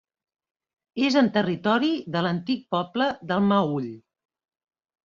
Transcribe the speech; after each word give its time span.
És 1.09 1.17
en 1.21 1.29
territori 1.35 1.91
de 2.17 2.25
l'antic 2.29 2.67
poble 2.77 3.13
del 3.35 3.47
Meüll. 3.53 3.89